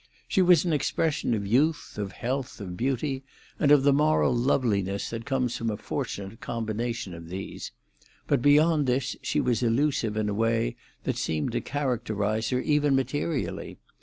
She 0.27 0.41
was 0.41 0.65
an 0.65 0.73
expression 0.73 1.35
of 1.35 1.45
youth, 1.45 1.99
of 1.99 2.13
health, 2.13 2.59
of 2.59 2.75
beauty, 2.75 3.21
and 3.59 3.71
of 3.71 3.83
the 3.83 3.93
moral 3.93 4.33
loveliness 4.33 5.11
that 5.11 5.27
comes 5.27 5.55
from 5.55 5.69
a 5.69 5.77
fortunate 5.77 6.41
combination 6.41 7.13
of 7.13 7.29
these; 7.29 7.71
but 8.25 8.41
beyond 8.41 8.87
this 8.87 9.15
she 9.21 9.39
was 9.39 9.61
elusive 9.61 10.17
in 10.17 10.27
a 10.27 10.33
way 10.33 10.75
that 11.03 11.17
seemed 11.17 11.51
to 11.51 11.61
characterise 11.61 12.49
her 12.49 12.61
even 12.61 12.95
materially. 12.95 13.77